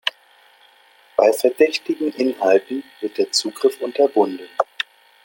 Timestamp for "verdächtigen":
1.31-2.11